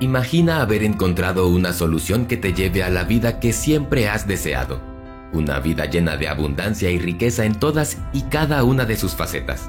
Imagina 0.00 0.60
haber 0.60 0.84
encontrado 0.84 1.48
una 1.48 1.72
solución 1.72 2.26
que 2.26 2.36
te 2.36 2.54
lleve 2.54 2.84
a 2.84 2.88
la 2.88 3.02
vida 3.02 3.40
que 3.40 3.52
siempre 3.52 4.08
has 4.08 4.28
deseado. 4.28 4.80
Una 5.32 5.58
vida 5.58 5.86
llena 5.86 6.16
de 6.16 6.28
abundancia 6.28 6.88
y 6.92 7.00
riqueza 7.00 7.44
en 7.44 7.56
todas 7.56 7.98
y 8.12 8.22
cada 8.22 8.62
una 8.62 8.84
de 8.84 8.96
sus 8.96 9.16
facetas. 9.16 9.68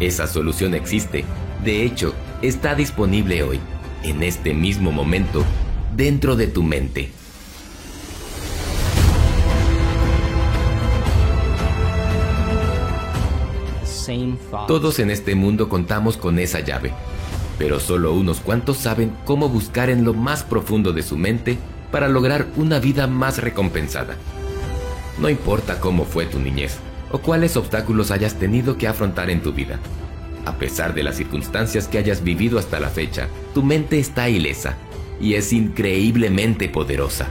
Esa 0.00 0.26
solución 0.26 0.72
existe. 0.72 1.26
De 1.62 1.84
hecho, 1.84 2.14
está 2.40 2.74
disponible 2.74 3.42
hoy, 3.42 3.60
en 4.04 4.22
este 4.22 4.54
mismo 4.54 4.90
momento, 4.90 5.44
dentro 5.94 6.34
de 6.34 6.46
tu 6.46 6.62
mente. 6.62 7.10
Todos 14.66 14.98
en 14.98 15.10
este 15.10 15.34
mundo 15.34 15.68
contamos 15.68 16.16
con 16.16 16.38
esa 16.38 16.60
llave, 16.60 16.92
pero 17.58 17.78
solo 17.78 18.14
unos 18.14 18.40
cuantos 18.40 18.78
saben 18.78 19.12
cómo 19.24 19.48
buscar 19.48 19.90
en 19.90 20.04
lo 20.04 20.14
más 20.14 20.42
profundo 20.42 20.92
de 20.92 21.02
su 21.02 21.16
mente 21.16 21.58
para 21.90 22.08
lograr 22.08 22.46
una 22.56 22.78
vida 22.78 23.06
más 23.06 23.38
recompensada. 23.38 24.16
No 25.20 25.28
importa 25.28 25.80
cómo 25.80 26.04
fue 26.04 26.26
tu 26.26 26.38
niñez 26.38 26.78
o 27.10 27.18
cuáles 27.18 27.56
obstáculos 27.56 28.10
hayas 28.10 28.34
tenido 28.34 28.78
que 28.78 28.88
afrontar 28.88 29.30
en 29.30 29.42
tu 29.42 29.52
vida. 29.52 29.78
A 30.46 30.56
pesar 30.56 30.94
de 30.94 31.02
las 31.02 31.16
circunstancias 31.16 31.88
que 31.88 31.98
hayas 31.98 32.22
vivido 32.22 32.58
hasta 32.58 32.80
la 32.80 32.88
fecha, 32.88 33.28
tu 33.54 33.62
mente 33.62 33.98
está 33.98 34.28
ilesa 34.28 34.76
y 35.20 35.34
es 35.34 35.52
increíblemente 35.52 36.68
poderosa. 36.68 37.26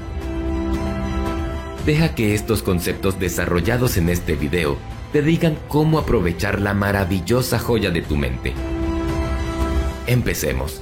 Deja 1.85 2.13
que 2.16 2.35
estos 2.35 2.63
conceptos 2.63 3.20
desarrollados 3.20 3.98
en 3.98 4.09
este 4.09 4.35
video 4.35 4.77
te 5.12 5.22
digan 5.22 5.58
cómo 5.68 6.00
aprovechar 6.00 6.60
la 6.62 6.74
maravillosa 6.74 7.60
joya 7.60 7.92
de 7.92 8.02
tu 8.02 8.18
mente. 8.18 8.54
Empecemos. 10.05 10.82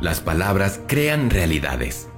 Las 0.00 0.20
palabras 0.20 0.80
crean 0.86 1.28
realidades. 1.28 2.08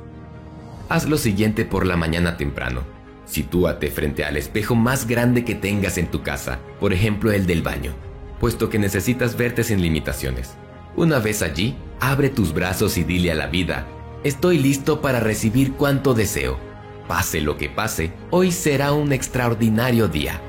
Haz 0.89 1.09
lo 1.09 1.19
siguiente 1.19 1.65
por 1.65 1.85
la 1.85 1.97
mañana 1.97 2.37
temprano. 2.37 2.83
Sitúate 3.27 3.91
frente 3.91 4.25
al 4.25 4.37
espejo 4.37 4.75
más 4.75 5.07
grande 5.07 5.45
que 5.45 5.55
tengas 5.55 5.99
en 5.99 6.07
tu 6.09 6.23
casa, 6.23 6.61
por 6.79 6.93
ejemplo 6.93 7.33
el 7.33 7.47
del 7.47 7.63
baño, 7.63 7.93
puesto 8.39 8.69
que 8.69 8.79
necesitas 8.79 9.37
verte 9.37 9.65
sin 9.65 9.81
limitaciones. 9.81 10.55
Una 10.97 11.19
vez 11.19 11.43
allí, 11.43 11.75
abre 12.03 12.31
tus 12.31 12.53
brazos 12.53 12.99
y 12.99 13.05
dile 13.05 13.31
a 13.31 13.37
la 13.37 13.47
vida, 13.47 13.87
estoy 14.25 14.59
listo 14.59 15.01
para 15.01 15.21
recibir 15.21 15.75
cuanto 15.75 16.15
deseo. 16.15 16.59
Pase 17.07 17.41
lo 17.41 17.57
que 17.57 17.69
pase, 17.69 18.13
hoy 18.31 18.51
será 18.51 18.93
un 18.93 19.13
extraordinario 19.13 20.09
día. 20.09 20.41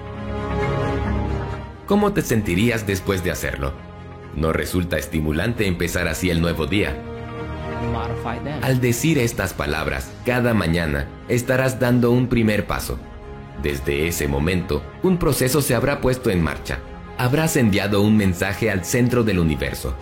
¿Cómo 1.86 2.12
te 2.12 2.24
sentirías 2.24 2.88
después 2.88 3.24
de 3.24 3.30
hacerlo? 3.30 3.72
¿No 4.36 4.52
resulta 4.52 4.98
estimulante 4.98 5.68
empezar 5.68 6.08
así 6.08 6.32
el 6.32 6.42
nuevo 6.42 6.66
día? 6.66 6.98
Al 8.64 8.82
decir 8.82 9.20
estas 9.20 9.54
palabras 9.54 10.10
cada 10.26 10.56
mañana, 10.56 11.08
estarás 11.28 11.80
dando 11.80 12.10
un 12.10 12.30
primer 12.30 12.66
paso. 12.66 12.98
Desde 13.62 14.08
ese 14.08 14.28
momento, 14.28 14.82
un 15.04 15.20
proceso 15.20 15.62
se 15.62 15.76
habrá 15.76 16.02
puesto 16.02 16.32
en 16.32 16.42
marcha. 16.42 16.80
Habrás 17.20 17.58
enviado 17.58 18.02
un 18.02 18.18
mensaje 18.18 18.72
al 18.72 18.84
centro 18.86 19.24
del 19.24 19.38
universo 19.38 19.96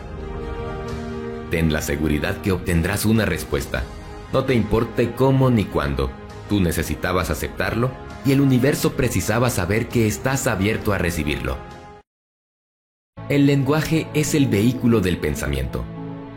ten 1.52 1.72
la 1.72 1.84
seguridad 1.84 2.42
que 2.42 2.52
obtendrás 2.52 3.06
una 3.06 3.26
respuesta. 3.26 3.84
No 4.34 4.46
te 4.46 4.56
importe 4.56 5.12
cómo 5.12 5.52
ni 5.52 5.66
cuándo. 5.66 6.10
Tú 6.50 6.60
necesitabas 6.60 7.30
aceptarlo 7.30 7.92
y 8.26 8.32
el 8.32 8.42
universo 8.42 8.94
precisaba 8.94 9.52
saber 9.52 9.88
que 9.88 10.08
estás 10.08 10.48
abierto 10.48 10.94
a 10.94 10.98
recibirlo. 10.98 11.58
El 13.30 13.46
lenguaje 13.46 14.08
es 14.14 14.34
el 14.34 14.48
vehículo 14.48 15.02
del 15.02 15.18
pensamiento. 15.18 15.86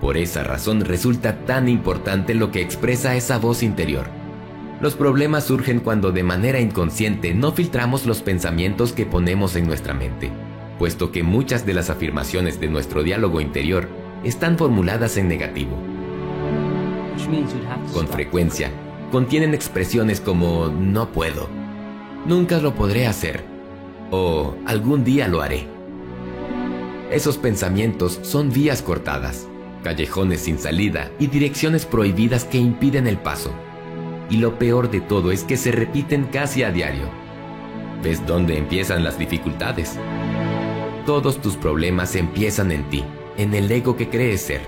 Por 0.01 0.17
esa 0.17 0.43
razón 0.43 0.83
resulta 0.83 1.47
tan 1.47 1.69
importante 1.69 2.35
lo 2.35 2.51
que 2.51 2.61
expresa 2.61 3.17
esa 3.17 3.39
voz 3.39 3.63
interior. 3.63 4.07
Los 4.81 4.95
problemas 4.95 5.45
surgen 5.45 5.81
cuando 5.81 6.13
de 6.13 6.25
manera 6.25 6.61
inconsciente 6.61 7.33
no 7.33 7.53
filtramos 7.53 8.05
los 8.05 8.21
pensamientos 8.21 8.93
que 8.93 9.07
ponemos 9.07 9.57
en 9.57 9.67
nuestra 9.67 9.95
mente, 9.95 10.31
puesto 10.79 11.11
que 11.11 11.23
muchas 11.23 11.65
de 11.65 11.75
las 11.75 11.91
afirmaciones 11.91 12.61
de 12.61 12.69
nuestro 12.69 13.03
diálogo 13.03 13.41
interior 13.41 13.89
están 14.25 14.57
formuladas 14.57 15.17
en 15.17 15.29
negativo. 15.29 15.77
Con 17.93 18.09
frecuencia, 18.09 18.71
contienen 19.12 19.55
expresiones 19.55 20.21
como 20.21 20.69
no 20.69 21.12
puedo, 21.12 21.49
nunca 22.27 22.59
lo 22.59 22.75
podré 22.75 23.07
hacer 23.07 23.45
o 24.11 24.55
algún 24.67 25.05
día 25.05 25.29
lo 25.29 25.41
haré. 25.41 25.67
Esos 27.11 27.37
pensamientos 27.37 28.19
son 28.23 28.51
vías 28.51 28.83
cortadas, 28.83 29.47
callejones 29.83 30.41
sin 30.41 30.59
salida 30.59 31.11
y 31.19 31.29
direcciones 31.29 31.85
prohibidas 31.87 32.45
que 32.45 32.59
impiden 32.59 33.06
el 33.06 33.19
paso. 33.19 33.53
Y 34.31 34.39
lo 34.39 34.59
peor 34.59 34.91
de 34.91 35.01
todo 35.01 35.31
es 35.31 35.45
que 35.45 35.56
se 35.56 35.71
repiten 35.71 36.25
casi 36.25 36.62
a 36.62 36.71
diario. 36.71 37.09
¿Ves 38.03 38.27
dónde 38.27 38.56
empiezan 38.56 39.05
las 39.05 39.19
dificultades? 39.19 39.99
Todos 41.06 41.41
tus 41.41 41.56
problemas 41.56 42.17
empiezan 42.17 42.73
en 42.73 42.89
ti 42.89 43.05
en 43.37 43.55
el 43.55 43.71
ego 43.71 43.97
que 43.97 44.09
crees 44.09 44.43
ser. 44.43 44.62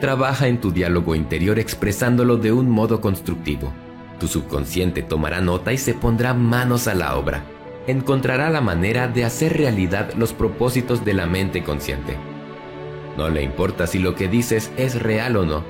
Trabaja 0.00 0.48
en 0.48 0.60
tu 0.60 0.72
diálogo 0.72 1.14
interior 1.14 1.58
expresándolo 1.58 2.36
de 2.36 2.52
un 2.52 2.68
modo 2.68 3.00
constructivo. 3.00 3.72
Tu 4.18 4.26
subconsciente 4.26 5.02
tomará 5.02 5.40
nota 5.40 5.72
y 5.72 5.78
se 5.78 5.94
pondrá 5.94 6.34
manos 6.34 6.88
a 6.88 6.94
la 6.94 7.16
obra. 7.16 7.44
Encontrará 7.86 8.50
la 8.50 8.60
manera 8.60 9.08
de 9.08 9.24
hacer 9.24 9.56
realidad 9.56 10.12
los 10.16 10.32
propósitos 10.32 11.04
de 11.04 11.14
la 11.14 11.26
mente 11.26 11.62
consciente. 11.62 12.16
No 13.16 13.28
le 13.28 13.42
importa 13.42 13.86
si 13.86 13.98
lo 13.98 14.14
que 14.14 14.28
dices 14.28 14.70
es 14.76 15.00
real 15.00 15.36
o 15.36 15.44
no, 15.44 15.62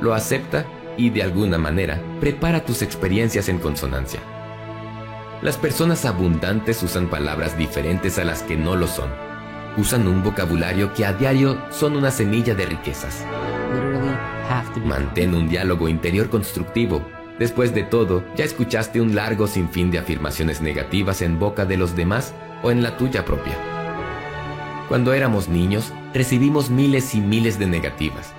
lo 0.00 0.14
acepta 0.14 0.66
y 0.96 1.10
de 1.10 1.22
alguna 1.22 1.58
manera 1.58 2.00
prepara 2.20 2.64
tus 2.64 2.82
experiencias 2.82 3.48
en 3.48 3.58
consonancia. 3.58 4.20
Las 5.40 5.56
personas 5.56 6.04
abundantes 6.04 6.82
usan 6.82 7.08
palabras 7.08 7.56
diferentes 7.56 8.18
a 8.18 8.24
las 8.24 8.42
que 8.42 8.56
no 8.56 8.76
lo 8.76 8.86
son 8.86 9.31
usan 9.76 10.06
un 10.08 10.22
vocabulario 10.22 10.92
que 10.94 11.04
a 11.04 11.12
diario 11.12 11.60
son 11.70 11.96
una 11.96 12.10
semilla 12.10 12.54
de 12.54 12.66
riquezas. 12.66 13.24
Mantén 14.84 15.34
un 15.34 15.48
diálogo 15.48 15.88
interior 15.88 16.28
constructivo. 16.28 17.06
Después 17.38 17.74
de 17.74 17.82
todo, 17.82 18.24
ya 18.36 18.44
escuchaste 18.44 19.00
un 19.00 19.14
largo 19.14 19.46
sinfín 19.46 19.90
de 19.90 19.98
afirmaciones 19.98 20.60
negativas 20.60 21.22
en 21.22 21.38
boca 21.38 21.64
de 21.64 21.76
los 21.76 21.96
demás 21.96 22.34
o 22.62 22.70
en 22.70 22.82
la 22.82 22.96
tuya 22.96 23.24
propia. 23.24 23.56
Cuando 24.88 25.14
éramos 25.14 25.48
niños, 25.48 25.92
recibimos 26.12 26.70
miles 26.70 27.14
y 27.14 27.20
miles 27.20 27.58
de 27.58 27.66
negativas. 27.66 28.34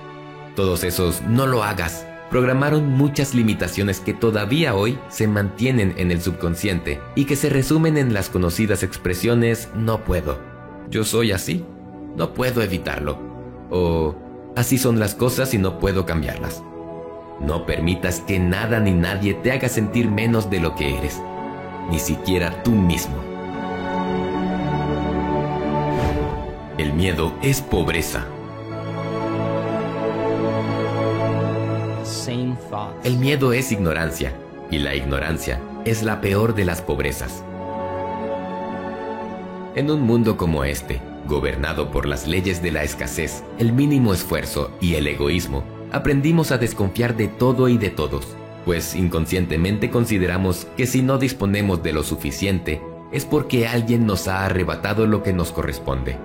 Todos 0.54 0.84
esos 0.84 1.22
no 1.22 1.46
lo 1.46 1.64
hagas 1.64 2.06
programaron 2.34 2.88
muchas 2.88 3.32
limitaciones 3.32 4.00
que 4.00 4.12
todavía 4.12 4.74
hoy 4.74 4.98
se 5.08 5.28
mantienen 5.28 5.94
en 5.98 6.10
el 6.10 6.20
subconsciente 6.20 7.00
y 7.14 7.26
que 7.26 7.36
se 7.36 7.48
resumen 7.48 7.96
en 7.96 8.12
las 8.12 8.28
conocidas 8.28 8.82
expresiones 8.82 9.68
no 9.76 10.02
puedo, 10.02 10.40
yo 10.90 11.04
soy 11.04 11.32
así, 11.32 11.64
no 12.16 12.34
puedo 12.34 12.62
evitarlo. 12.62 13.18
O 13.70 14.14
así 14.56 14.78
son 14.78 14.98
las 14.98 15.14
cosas 15.14 15.54
y 15.54 15.58
no 15.58 15.78
puedo 15.78 16.06
cambiarlas. 16.06 16.62
No 17.40 17.66
permitas 17.66 18.20
que 18.20 18.38
nada 18.38 18.80
ni 18.80 18.92
nadie 18.92 19.34
te 19.34 19.52
haga 19.52 19.68
sentir 19.68 20.10
menos 20.10 20.50
de 20.50 20.60
lo 20.60 20.74
que 20.74 20.96
eres, 20.96 21.20
ni 21.90 21.98
siquiera 21.98 22.62
tú 22.62 22.70
mismo. 22.70 23.16
El 26.78 26.92
miedo 26.92 27.32
es 27.42 27.60
pobreza. 27.60 28.26
El 33.04 33.18
miedo 33.18 33.52
es 33.52 33.70
ignorancia 33.70 34.32
y 34.70 34.78
la 34.78 34.94
ignorancia 34.94 35.60
es 35.84 36.02
la 36.02 36.20
peor 36.20 36.54
de 36.54 36.64
las 36.64 36.80
pobrezas. 36.80 37.44
En 39.74 39.90
un 39.90 40.02
mundo 40.02 40.36
como 40.36 40.62
este, 40.62 41.00
gobernado 41.26 41.90
por 41.90 42.06
las 42.06 42.28
leyes 42.28 42.62
de 42.62 42.70
la 42.70 42.84
escasez, 42.84 43.42
el 43.58 43.72
mínimo 43.72 44.14
esfuerzo 44.14 44.70
y 44.80 44.94
el 44.94 45.08
egoísmo, 45.08 45.64
aprendimos 45.90 46.52
a 46.52 46.58
desconfiar 46.58 47.16
de 47.16 47.26
todo 47.26 47.68
y 47.68 47.76
de 47.76 47.90
todos, 47.90 48.36
pues 48.64 48.94
inconscientemente 48.94 49.90
consideramos 49.90 50.68
que 50.76 50.86
si 50.86 51.02
no 51.02 51.18
disponemos 51.18 51.82
de 51.82 51.92
lo 51.92 52.04
suficiente, 52.04 52.80
es 53.10 53.24
porque 53.24 53.66
alguien 53.66 54.06
nos 54.06 54.28
ha 54.28 54.44
arrebatado 54.46 55.08
lo 55.08 55.24
que 55.24 55.32
nos 55.32 55.50
corresponde. 55.50 56.18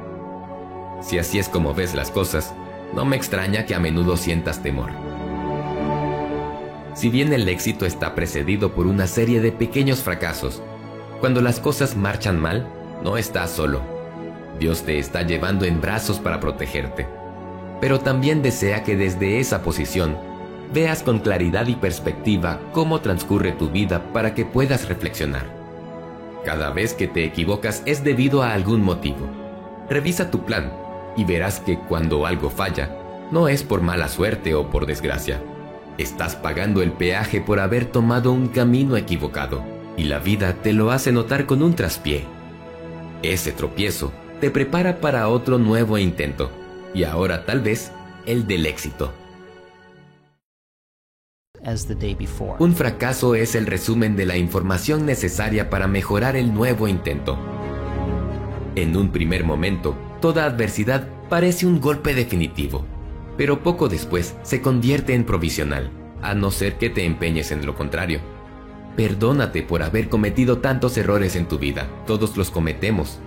Si 1.02 1.18
así 1.18 1.40
es 1.40 1.50
como 1.50 1.74
ves 1.74 1.95
las 1.95 2.12
cosas, 2.12 2.54
no 2.94 3.04
me 3.04 3.16
extraña 3.16 3.66
que 3.66 3.74
a 3.74 3.80
menudo 3.80 4.16
sientas 4.16 4.62
temor. 4.62 4.92
Si 6.94 7.10
bien 7.10 7.34
el 7.34 7.50
éxito 7.50 7.88
está 7.88 8.13
precedido 8.13 8.74
por 8.74 8.86
una 8.86 9.07
serie 9.07 9.42
de 9.42 9.52
pequeños 9.52 10.04
fracasos, 10.04 10.62
cuando 11.19 11.42
las 11.42 11.60
cosas 11.60 11.95
marchan 11.95 12.40
mal, 12.40 12.68
no 13.04 13.18
estás 13.18 13.51
solo. 13.51 13.81
Dios 14.60 14.84
te 14.84 15.00
está 15.00 15.22
llevando 15.22 15.66
en 15.66 15.80
brazos 15.80 16.19
para 16.19 16.40
protegerte. 16.40 17.07
Pero 17.80 18.00
también 18.00 18.42
desea 18.42 18.84
que 18.84 18.98
desde 18.98 19.40
esa 19.40 19.62
posición 19.62 20.18
veas 20.74 21.01
con 21.01 21.19
claridad 21.19 21.68
y 21.68 21.75
perspectiva 21.75 22.60
cómo 22.74 23.00
transcurre 23.00 23.54
tu 23.54 23.69
vida 23.69 24.12
para 24.12 24.36
que 24.36 24.46
puedas 24.46 24.88
reflexionar. 24.88 25.46
Cada 26.44 26.72
vez 26.72 26.94
que 26.94 27.07
te 27.07 27.24
equivocas 27.24 27.84
es 27.86 28.04
debido 28.04 28.44
a 28.44 28.54
algún 28.54 28.81
motivo. 28.81 29.28
Revisa 29.90 30.30
tu 30.30 30.45
plan 30.45 30.72
y 31.16 31.24
verás 31.24 31.60
que 31.60 31.78
cuando 31.80 32.25
algo 32.25 32.50
falla, 32.50 32.90
no 33.31 33.48
es 33.48 33.63
por 33.63 33.81
mala 33.81 34.07
suerte 34.07 34.56
o 34.56 34.69
por 34.69 34.86
desgracia. 34.86 35.42
Estás 35.98 36.36
pagando 36.36 36.81
el 36.81 36.92
peaje 36.92 37.42
por 37.42 37.60
haber 37.60 37.86
tomado 37.86 38.31
un 38.31 38.48
camino 38.48 38.95
equivocado 38.95 39.63
y 39.98 40.04
la 40.04 40.19
vida 40.19 40.54
te 40.54 40.74
lo 40.74 40.92
hace 40.92 41.12
notar 41.12 41.45
con 41.45 41.62
un 41.62 41.75
traspié. 41.75 42.38
Ese 43.21 43.51
tropiezo 43.51 44.13
te 44.39 44.50
prepara 44.50 45.01
para 45.01 45.27
otro 45.27 45.57
nuevo 45.57 45.98
intento 45.98 46.50
y 46.94 47.04
ahora 47.04 47.45
tal 47.45 47.60
vez 47.60 47.92
el 48.25 48.48
del 48.48 48.66
éxito. 48.66 49.13
Un 52.60 52.75
fracaso 52.75 53.36
es 53.36 53.56
el 53.56 53.66
resumen 53.66 54.16
de 54.16 54.25
la 54.25 54.38
información 54.38 55.06
necesaria 55.06 55.69
para 55.69 55.88
mejorar 55.88 56.38
el 56.38 56.54
nuevo 56.54 56.88
intento. 56.88 57.38
En 58.75 58.95
un 58.95 59.12
primer 59.12 59.44
momento, 59.44 59.98
toda 60.21 60.45
adversidad 60.45 61.10
parece 61.27 61.66
un 61.66 61.81
golpe 61.81 62.13
definitivo, 62.13 62.86
pero 63.36 63.62
poco 63.62 63.89
después 63.89 64.38
se 64.42 64.62
convierte 64.62 65.13
en 65.13 65.25
provisional, 65.25 65.92
a 66.21 66.33
no 66.33 66.51
ser 66.51 66.77
que 66.77 66.89
te 66.89 67.04
empeñes 67.04 67.51
en 67.51 67.66
lo 67.66 67.75
contrario. 67.75 68.38
Perdónate 68.95 69.63
por 69.63 69.83
haber 69.83 70.09
cometido 70.09 70.59
tantos 70.59 70.97
errores 70.97 71.36
en 71.36 71.47
tu 71.47 71.57
vida, 71.57 71.88
todos 72.06 72.36
los 72.38 72.51
cometemos. 72.51 73.19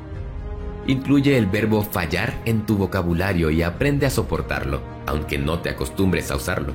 Incluye 0.86 1.38
el 1.38 1.46
verbo 1.46 1.82
fallar 1.82 2.34
en 2.44 2.66
tu 2.66 2.76
vocabulario 2.76 3.50
y 3.50 3.62
aprende 3.62 4.06
a 4.06 4.10
soportarlo, 4.10 4.82
aunque 5.06 5.38
no 5.38 5.60
te 5.60 5.70
acostumbres 5.70 6.30
a 6.30 6.36
usarlo 6.36 6.74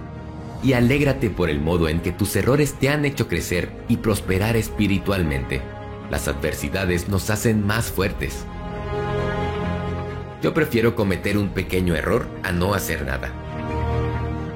y 0.63 0.73
alégrate 0.73 1.29
por 1.29 1.49
el 1.49 1.59
modo 1.59 1.87
en 1.89 2.01
que 2.01 2.11
tus 2.11 2.35
errores 2.35 2.73
te 2.73 2.89
han 2.89 3.05
hecho 3.05 3.27
crecer 3.27 3.69
y 3.87 3.97
prosperar 3.97 4.55
espiritualmente. 4.55 5.61
Las 6.09 6.27
adversidades 6.27 7.09
nos 7.09 7.29
hacen 7.29 7.65
más 7.65 7.85
fuertes. 7.85 8.45
Yo 10.41 10.53
prefiero 10.53 10.95
cometer 10.95 11.37
un 11.37 11.49
pequeño 11.49 11.95
error 11.95 12.27
a 12.43 12.51
no 12.51 12.73
hacer 12.73 13.05
nada. 13.05 13.31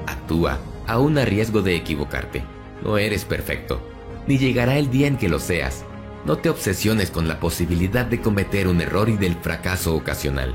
Actúa, 0.06 0.58
aún 0.86 1.18
a 1.18 1.24
riesgo 1.24 1.62
de 1.62 1.76
equivocarte. 1.76 2.42
No 2.82 2.98
eres 2.98 3.24
perfecto, 3.24 3.80
ni 4.26 4.38
llegará 4.38 4.78
el 4.78 4.90
día 4.90 5.06
en 5.06 5.16
que 5.16 5.28
lo 5.28 5.38
seas. 5.38 5.84
No 6.24 6.38
te 6.38 6.48
obsesiones 6.48 7.10
con 7.10 7.26
la 7.26 7.40
posibilidad 7.40 8.06
de 8.06 8.20
cometer 8.20 8.68
un 8.68 8.80
error 8.80 9.08
y 9.08 9.16
del 9.16 9.34
fracaso 9.34 9.96
ocasional. 9.96 10.54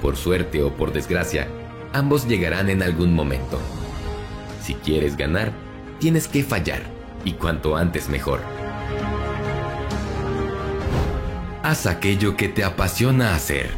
Por 0.00 0.16
suerte 0.16 0.62
o 0.62 0.74
por 0.74 0.92
desgracia, 0.92 1.48
ambos 1.92 2.26
llegarán 2.26 2.70
en 2.70 2.82
algún 2.82 3.12
momento. 3.12 3.58
Si 4.62 4.74
quieres 4.74 5.16
ganar, 5.16 5.52
tienes 5.98 6.28
que 6.28 6.42
fallar, 6.42 6.82
y 7.24 7.32
cuanto 7.32 7.76
antes 7.76 8.08
mejor. 8.08 8.40
Haz 11.62 11.86
aquello 11.86 12.36
que 12.36 12.48
te 12.48 12.64
apasiona 12.64 13.34
hacer. 13.34 13.70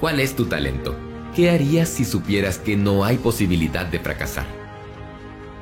¿Cuál 0.00 0.20
es 0.20 0.34
tu 0.34 0.46
talento? 0.46 0.96
¿Qué 1.34 1.50
harías 1.50 1.88
si 1.88 2.04
supieras 2.04 2.58
que 2.58 2.76
no 2.76 3.04
hay 3.04 3.18
posibilidad 3.18 3.84
de 3.84 3.98
fracasar? 3.98 4.59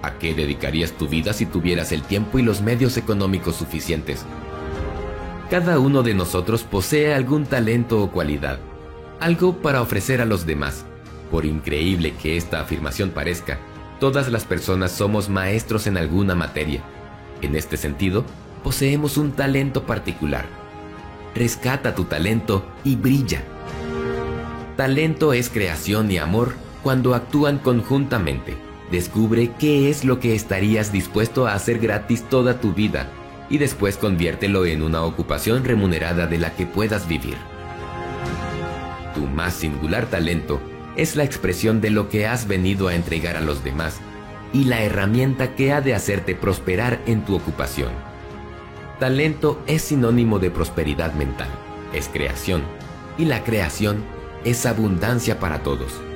¿A 0.02 0.18
qué 0.18 0.34
dedicarías 0.34 0.92
tu 0.92 1.08
vida 1.08 1.32
si 1.32 1.46
tuvieras 1.46 1.92
el 1.92 2.02
tiempo 2.02 2.38
y 2.38 2.42
los 2.42 2.60
medios 2.60 2.96
económicos 2.96 3.56
suficientes? 3.56 4.24
Cada 5.50 5.78
uno 5.78 6.02
de 6.02 6.14
nosotros 6.14 6.62
posee 6.62 7.14
algún 7.14 7.46
talento 7.46 8.02
o 8.02 8.10
cualidad, 8.10 8.58
algo 9.20 9.56
para 9.62 9.82
ofrecer 9.82 10.20
a 10.20 10.24
los 10.24 10.46
demás. 10.46 10.84
Por 11.30 11.44
increíble 11.44 12.14
que 12.14 12.36
esta 12.36 12.60
afirmación 12.60 13.10
parezca, 13.10 13.58
Todas 14.00 14.30
las 14.30 14.44
personas 14.44 14.92
somos 14.92 15.28
maestros 15.28 15.88
en 15.88 15.96
alguna 15.96 16.36
materia. 16.36 16.82
En 17.42 17.56
este 17.56 17.76
sentido, 17.76 18.24
poseemos 18.62 19.16
un 19.16 19.32
talento 19.32 19.86
particular. 19.86 20.46
Rescata 21.34 21.96
tu 21.96 22.04
talento 22.04 22.64
y 22.84 22.94
brilla. 22.94 23.42
Talento 24.76 25.32
es 25.32 25.50
creación 25.50 26.12
y 26.12 26.18
amor 26.18 26.54
cuando 26.84 27.14
actúan 27.14 27.58
conjuntamente. 27.58 28.67
Descubre 28.90 29.50
qué 29.58 29.90
es 29.90 30.04
lo 30.04 30.18
que 30.18 30.34
estarías 30.34 30.92
dispuesto 30.92 31.46
a 31.46 31.54
hacer 31.54 31.78
gratis 31.78 32.22
toda 32.28 32.60
tu 32.60 32.72
vida 32.72 33.10
y 33.50 33.58
después 33.58 33.96
conviértelo 33.96 34.64
en 34.66 34.82
una 34.82 35.02
ocupación 35.02 35.64
remunerada 35.64 36.26
de 36.26 36.38
la 36.38 36.54
que 36.54 36.66
puedas 36.66 37.06
vivir. 37.06 37.36
Tu 39.14 39.20
más 39.26 39.54
singular 39.54 40.06
talento 40.06 40.60
es 40.96 41.16
la 41.16 41.24
expresión 41.24 41.80
de 41.80 41.90
lo 41.90 42.08
que 42.08 42.26
has 42.26 42.48
venido 42.48 42.88
a 42.88 42.94
entregar 42.94 43.36
a 43.36 43.40
los 43.40 43.62
demás 43.62 44.00
y 44.52 44.64
la 44.64 44.82
herramienta 44.82 45.54
que 45.54 45.72
ha 45.72 45.80
de 45.80 45.94
hacerte 45.94 46.34
prosperar 46.34 47.00
en 47.06 47.24
tu 47.24 47.36
ocupación. 47.36 47.92
Talento 48.98 49.62
es 49.66 49.82
sinónimo 49.82 50.38
de 50.38 50.50
prosperidad 50.50 51.12
mental, 51.12 51.48
es 51.92 52.08
creación, 52.08 52.62
y 53.18 53.26
la 53.26 53.44
creación 53.44 54.02
es 54.44 54.66
abundancia 54.66 55.38
para 55.38 55.62
todos. 55.62 56.07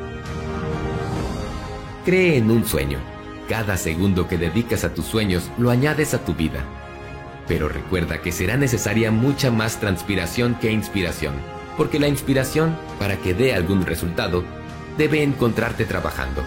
Cree 2.05 2.37
en 2.37 2.51
un 2.51 2.67
sueño. 2.67 2.99
Cada 3.49 3.77
segundo 3.77 4.27
que 4.27 4.37
dedicas 4.37 4.83
a 4.83 4.93
tus 4.93 5.05
sueños 5.05 5.49
lo 5.57 5.71
añades 5.71 6.15
a 6.15 6.25
tu 6.25 6.35
vida. 6.35 6.65
Pero 7.47 7.69
recuerda 7.69 8.21
que 8.21 8.33
será 8.33 8.57
necesaria 8.57 9.13
mucha 9.13 9.53
más 9.53 9.79
transpiración 9.79 10.57
que 10.57 10.73
inspiración, 10.73 11.35
porque 11.77 12.01
la 12.01 12.09
inspiración, 12.09 12.77
para 12.99 13.19
que 13.19 13.35
dé 13.35 13.55
algún 13.55 13.87
resultado, 13.87 14.43
debe 14.99 15.23
encontrarte 15.23 15.85
trabajando. 15.85 16.43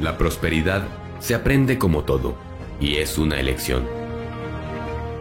La 0.00 0.16
prosperidad 0.16 0.84
se 1.18 1.34
aprende 1.34 1.78
como 1.78 2.04
todo, 2.04 2.36
y 2.80 2.96
es 2.96 3.18
una 3.18 3.40
elección. 3.40 3.88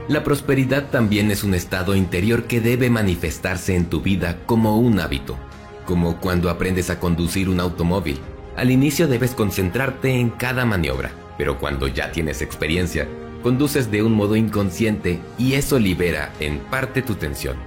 La 0.10 0.24
prosperidad 0.24 0.90
también 0.92 1.32
es 1.32 1.44
un 1.44 1.56
estado 1.56 1.96
interior 1.96 2.44
que 2.44 2.62
debe 2.62 2.92
manifestarse 2.92 3.76
en 3.76 3.86
tu 3.86 4.02
vida 4.02 4.38
como 4.46 4.78
un 4.78 5.00
hábito, 5.00 5.38
como 5.86 6.18
cuando 6.18 6.50
aprendes 6.50 6.90
a 6.90 7.00
conducir 7.00 7.50
un 7.50 7.60
automóvil. 7.60 8.20
Al 8.56 8.72
inicio 8.72 9.08
debes 9.08 9.32
concentrarte 9.32 10.20
en 10.20 10.30
cada 10.30 10.66
maniobra, 10.66 11.12
pero 11.38 11.60
cuando 11.60 11.88
ya 11.88 12.12
tienes 12.12 12.42
experiencia, 12.42 13.08
conduces 13.42 13.92
de 13.92 14.04
un 14.04 14.14
modo 14.14 14.36
inconsciente 14.36 15.20
y 15.38 15.54
eso 15.54 15.80
libera 15.80 16.32
en 16.40 16.60
parte 16.60 17.02
tu 17.02 17.16
tensión. 17.16 17.58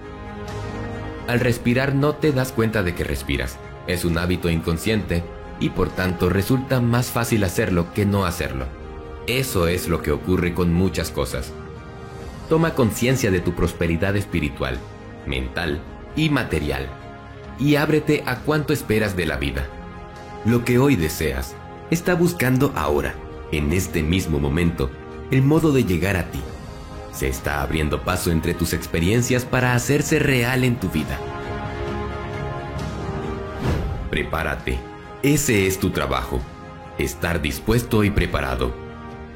Al 1.26 1.40
respirar 1.40 1.94
no 1.94 2.14
te 2.14 2.32
das 2.32 2.52
cuenta 2.52 2.82
de 2.82 2.94
que 2.94 3.04
respiras. 3.04 3.58
Es 3.86 4.04
un 4.04 4.16
hábito 4.16 4.48
inconsciente 4.48 5.22
y 5.58 5.70
por 5.70 5.88
tanto 5.88 6.28
resulta 6.28 6.80
más 6.80 7.06
fácil 7.06 7.42
hacerlo 7.44 7.92
que 7.94 8.06
no 8.06 8.24
hacerlo. 8.24 8.66
Eso 9.26 9.66
es 9.66 9.88
lo 9.88 10.02
que 10.02 10.12
ocurre 10.12 10.54
con 10.54 10.72
muchas 10.72 11.10
cosas. 11.10 11.52
Toma 12.48 12.74
conciencia 12.74 13.32
de 13.32 13.40
tu 13.40 13.54
prosperidad 13.54 14.14
espiritual, 14.14 14.78
mental 15.26 15.80
y 16.14 16.30
material 16.30 16.88
y 17.58 17.76
ábrete 17.76 18.22
a 18.26 18.36
cuánto 18.40 18.72
esperas 18.72 19.16
de 19.16 19.26
la 19.26 19.36
vida. 19.36 19.66
Lo 20.44 20.64
que 20.64 20.78
hoy 20.78 20.96
deseas 20.96 21.54
está 21.90 22.14
buscando 22.14 22.72
ahora, 22.76 23.14
en 23.52 23.72
este 23.72 24.02
mismo 24.02 24.38
momento, 24.38 24.90
el 25.30 25.42
modo 25.42 25.72
de 25.72 25.84
llegar 25.84 26.16
a 26.16 26.30
ti 26.30 26.40
se 27.16 27.28
está 27.28 27.62
abriendo 27.62 28.02
paso 28.02 28.30
entre 28.30 28.52
tus 28.52 28.74
experiencias 28.74 29.46
para 29.46 29.74
hacerse 29.74 30.18
real 30.18 30.64
en 30.64 30.76
tu 30.76 30.90
vida. 30.90 31.18
Prepárate. 34.10 34.78
Ese 35.22 35.66
es 35.66 35.80
tu 35.80 35.90
trabajo. 35.90 36.40
Estar 36.98 37.40
dispuesto 37.40 38.04
y 38.04 38.10
preparado. 38.10 38.74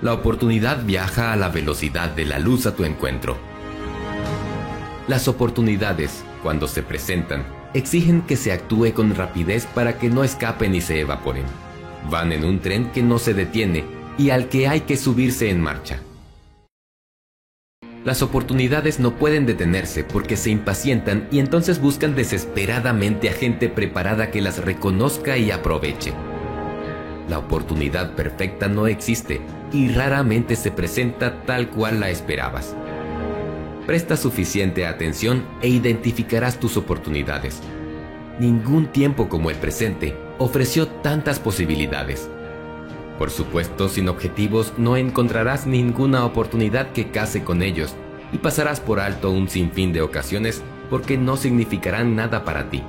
La 0.02 0.12
oportunidad 0.12 0.84
viaja 0.84 1.32
a 1.32 1.36
la 1.36 1.48
velocidad 1.48 2.10
de 2.10 2.26
la 2.26 2.38
luz 2.38 2.66
a 2.66 2.76
tu 2.76 2.84
encuentro. 2.84 3.38
Las 5.08 5.26
oportunidades, 5.26 6.22
cuando 6.42 6.68
se 6.68 6.82
presentan, 6.82 7.46
exigen 7.74 8.22
que 8.22 8.36
se 8.36 8.52
actúe 8.52 8.92
con 8.94 9.14
rapidez 9.14 9.66
para 9.66 9.98
que 9.98 10.08
no 10.08 10.24
escapen 10.24 10.74
y 10.74 10.80
se 10.80 11.00
evaporen. 11.00 11.44
Van 12.10 12.32
en 12.32 12.44
un 12.44 12.60
tren 12.60 12.90
que 12.90 13.02
no 13.02 13.18
se 13.18 13.34
detiene 13.34 13.84
y 14.18 14.30
al 14.30 14.48
que 14.48 14.68
hay 14.68 14.82
que 14.82 14.96
subirse 14.96 15.50
en 15.50 15.60
marcha. 15.60 16.00
Las 18.04 18.22
oportunidades 18.22 18.98
no 18.98 19.16
pueden 19.16 19.44
detenerse 19.44 20.04
porque 20.04 20.36
se 20.36 20.50
impacientan 20.50 21.28
y 21.30 21.38
entonces 21.38 21.80
buscan 21.80 22.14
desesperadamente 22.14 23.28
a 23.28 23.34
gente 23.34 23.68
preparada 23.68 24.30
que 24.30 24.40
las 24.40 24.64
reconozca 24.64 25.36
y 25.36 25.50
aproveche. 25.50 26.14
La 27.28 27.38
oportunidad 27.38 28.16
perfecta 28.16 28.68
no 28.68 28.86
existe 28.86 29.42
y 29.70 29.88
raramente 29.88 30.56
se 30.56 30.70
presenta 30.70 31.42
tal 31.42 31.68
cual 31.68 32.00
la 32.00 32.08
esperabas. 32.08 32.74
Presta 33.86 34.16
suficiente 34.16 34.86
atención 34.86 35.44
e 35.62 35.68
identificarás 35.68 36.60
tus 36.60 36.76
oportunidades. 36.76 37.60
Ningún 38.38 38.86
tiempo 38.86 39.28
como 39.28 39.50
el 39.50 39.56
presente 39.56 40.16
ofreció 40.38 40.86
tantas 40.86 41.40
posibilidades. 41.40 42.30
Por 43.18 43.30
supuesto, 43.30 43.88
sin 43.88 44.08
objetivos 44.08 44.72
no 44.78 44.96
encontrarás 44.96 45.66
ninguna 45.66 46.24
oportunidad 46.24 46.92
que 46.92 47.10
case 47.10 47.42
con 47.42 47.62
ellos 47.62 47.94
y 48.32 48.38
pasarás 48.38 48.80
por 48.80 49.00
alto 49.00 49.30
un 49.30 49.48
sinfín 49.48 49.92
de 49.92 50.02
ocasiones 50.02 50.62
porque 50.88 51.18
no 51.18 51.36
significarán 51.36 52.16
nada 52.16 52.44
para 52.44 52.70
ti. 52.70 52.82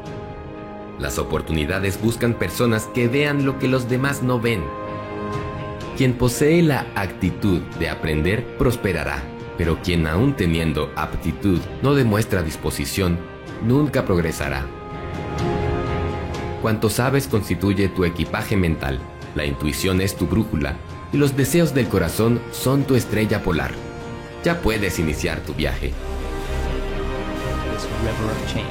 Las 0.99 1.17
oportunidades 1.17 1.99
buscan 2.01 2.35
personas 2.35 2.87
que 2.93 3.07
vean 3.07 3.45
lo 3.45 3.59
que 3.59 3.67
los 3.67 3.89
demás 3.89 4.23
no 4.23 4.39
ven. 4.39 4.63
Quien 5.97 6.13
posee 6.13 6.61
la 6.61 6.85
actitud 6.95 7.59
de 7.79 7.89
aprender 7.89 8.45
prosperará, 8.57 9.23
pero 9.61 9.77
quien 9.83 10.07
aún 10.07 10.35
teniendo 10.35 10.91
aptitud 10.95 11.59
no 11.83 11.93
demuestra 11.93 12.41
disposición, 12.41 13.19
nunca 13.63 14.05
progresará. 14.05 14.65
Cuanto 16.63 16.89
sabes 16.89 17.27
constituye 17.27 17.87
tu 17.87 18.03
equipaje 18.03 18.57
mental, 18.57 18.99
la 19.35 19.45
intuición 19.45 20.01
es 20.01 20.15
tu 20.15 20.25
brújula 20.25 20.77
y 21.13 21.17
los 21.17 21.37
deseos 21.37 21.75
del 21.75 21.87
corazón 21.89 22.41
son 22.51 22.85
tu 22.85 22.95
estrella 22.95 23.43
polar. 23.43 23.69
Ya 24.43 24.61
puedes 24.61 24.97
iniciar 24.97 25.41
tu 25.41 25.53
viaje. 25.53 25.93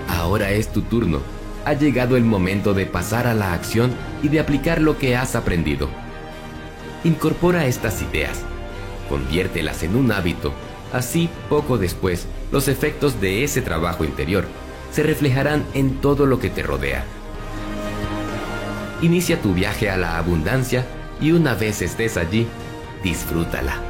Ahora 0.08 0.50
es 0.50 0.72
tu 0.72 0.82
turno. 0.82 1.20
Ha 1.66 1.74
llegado 1.74 2.16
el 2.16 2.24
momento 2.24 2.74
de 2.74 2.86
pasar 2.86 3.28
a 3.28 3.34
la 3.34 3.52
acción 3.52 3.92
y 4.24 4.28
de 4.28 4.40
aplicar 4.40 4.80
lo 4.80 4.98
que 4.98 5.14
has 5.14 5.36
aprendido. 5.36 5.88
Incorpora 7.04 7.66
estas 7.66 8.02
ideas, 8.02 8.42
conviértelas 9.08 9.84
en 9.84 9.94
un 9.94 10.10
hábito. 10.10 10.52
Así, 10.92 11.28
poco 11.48 11.78
después, 11.78 12.26
los 12.50 12.68
efectos 12.68 13.20
de 13.20 13.44
ese 13.44 13.62
trabajo 13.62 14.04
interior 14.04 14.44
se 14.92 15.02
reflejarán 15.02 15.64
en 15.74 16.00
todo 16.00 16.26
lo 16.26 16.40
que 16.40 16.50
te 16.50 16.62
rodea. 16.62 17.04
Inicia 19.02 19.40
tu 19.40 19.54
viaje 19.54 19.88
a 19.88 19.96
la 19.96 20.18
abundancia 20.18 20.84
y 21.20 21.32
una 21.32 21.54
vez 21.54 21.80
estés 21.80 22.16
allí, 22.16 22.46
disfrútala. 23.02 23.80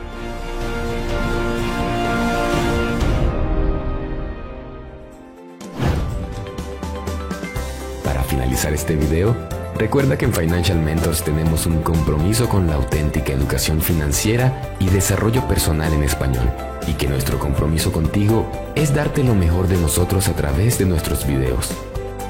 Para 8.04 8.22
finalizar 8.24 8.72
este 8.72 8.94
video, 8.94 9.34
recuerda 9.78 10.18
que 10.18 10.26
en 10.26 10.34
Financial 10.34 10.78
Mentors 10.78 11.24
tenemos 11.24 11.66
un 11.66 11.82
compromiso 11.82 12.48
con 12.48 12.66
la 12.66 12.74
auténtica 12.74 13.32
educación 13.32 13.80
financiera 13.80 14.76
y 14.78 14.88
desarrollo 14.88 15.48
personal 15.48 15.92
en 15.92 16.04
español, 16.04 16.50
y 16.90 16.94
que 16.94 17.06
nuestro 17.06 17.38
compromiso 17.38 17.92
contigo 17.92 18.50
es 18.74 18.92
darte 18.92 19.22
lo 19.22 19.36
mejor 19.36 19.68
de 19.68 19.76
nosotros 19.76 20.26
a 20.28 20.34
través 20.34 20.78
de 20.78 20.86
nuestros 20.86 21.24
videos. 21.24 21.70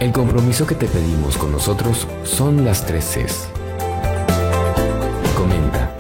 El 0.01 0.13
compromiso 0.13 0.67
que 0.67 0.75
te 0.75 0.87
pedimos 0.87 1.39
con 1.39 1.51
nosotros 1.51 2.07
son 2.25 2.65
las 2.65 2.85
tres 2.85 3.07
Cs. 3.07 3.49
Comenta, 5.35 5.97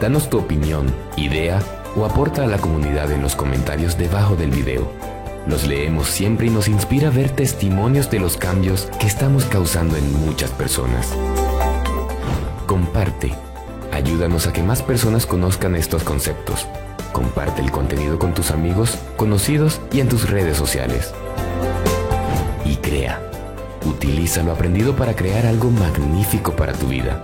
danos 0.00 0.28
tu 0.28 0.38
opinión, 0.38 0.92
idea 1.16 1.60
o 1.94 2.04
aporta 2.04 2.42
a 2.42 2.48
la 2.48 2.58
comunidad 2.58 3.12
en 3.12 3.22
los 3.22 3.36
comentarios 3.36 3.96
debajo 3.96 4.34
del 4.34 4.50
video. 4.50 4.90
Los 5.46 5.66
leemos 5.66 6.08
siempre 6.08 6.48
y 6.48 6.50
nos 6.50 6.66
inspira 6.66 7.10
ver 7.10 7.30
testimonios 7.30 8.10
de 8.10 8.18
los 8.18 8.36
cambios 8.36 8.88
que 8.98 9.06
estamos 9.06 9.44
causando 9.44 9.96
en 9.96 10.26
muchas 10.26 10.50
personas. 10.50 11.14
Comparte. 12.66 13.32
Ayúdanos 13.92 14.48
a 14.48 14.52
que 14.52 14.62
más 14.62 14.82
personas 14.82 15.24
conozcan 15.24 15.76
estos 15.76 16.02
conceptos. 16.02 16.66
Comparte 17.12 17.60
el 17.60 17.70
contenido 17.70 18.18
con 18.18 18.34
tus 18.34 18.50
amigos, 18.50 18.98
conocidos 19.16 19.80
y 19.92 20.00
en 20.00 20.08
tus 20.08 20.28
redes 20.30 20.56
sociales. 20.56 21.12
Y 22.64 22.76
crea. 22.76 23.20
Utiliza 23.84 24.42
lo 24.42 24.52
aprendido 24.52 24.96
para 24.96 25.14
crear 25.14 25.46
algo 25.46 25.70
magnífico 25.70 26.56
para 26.56 26.72
tu 26.72 26.86
vida. 26.88 27.20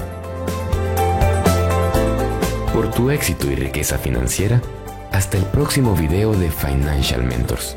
Por 2.73 2.91
tu 2.91 3.11
éxito 3.11 3.51
y 3.51 3.55
riqueza 3.55 3.99
financiera, 3.99 4.61
hasta 5.13 5.39
el 5.39 5.45
próximo 5.45 5.95
video 5.95 6.33
de 6.33 6.51
Financial 6.51 7.23
Mentors. 7.23 7.77